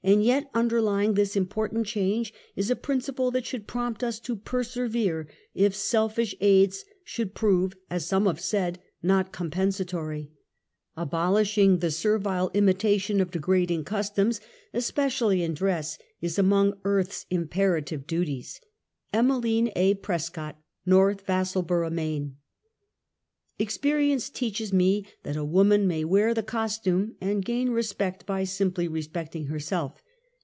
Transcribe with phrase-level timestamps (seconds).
[0.00, 4.36] And yet mider lying this important change is a principle that should prompt us to
[4.36, 10.28] persevere, if selfish aids should prove, as some have said, not compensator}^
[10.96, 14.40] Abolishing the servile imitation of degrading customs,
[14.72, 18.60] especially in dress, is among earth's imperative duties.
[19.12, 19.94] Emeline a.
[19.94, 22.36] Prescott, N"orth Vassalboro', Maine.
[23.60, 28.86] Experience teaches me that a woman may wear the costume and gain respect by simply
[28.86, 30.00] respecting her self.